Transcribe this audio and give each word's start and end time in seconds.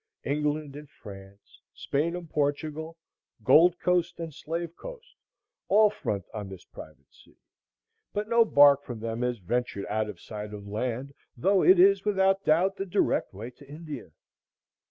England 0.23 0.75
and 0.75 0.89
France, 0.89 1.61
Spain 1.75 2.15
and 2.15 2.27
Portugal, 2.27 2.97
Gold 3.43 3.79
Coast 3.79 4.19
and 4.19 4.33
Slave 4.33 4.75
Coast, 4.75 5.13
all 5.67 5.91
front 5.91 6.25
on 6.33 6.49
this 6.49 6.65
private 6.65 7.13
sea; 7.13 7.37
but 8.11 8.27
no 8.27 8.43
bark 8.43 8.83
from 8.83 8.99
them 8.99 9.21
has 9.21 9.37
ventured 9.37 9.85
out 9.91 10.09
of 10.09 10.19
sight 10.19 10.55
of 10.55 10.65
land, 10.67 11.13
though 11.37 11.61
it 11.61 11.79
is 11.79 12.03
without 12.03 12.43
doubt 12.43 12.77
the 12.77 12.85
direct 12.87 13.31
way 13.31 13.51
to 13.51 13.69
India. 13.69 14.09